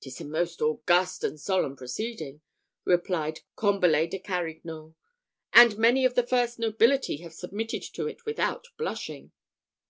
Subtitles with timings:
[0.00, 2.40] "'Tis a most august and solemn proceeding,"
[2.86, 4.94] replied Combalet de Carignau,
[5.52, 9.32] "and many of the first nobility have submitted to it without blushing."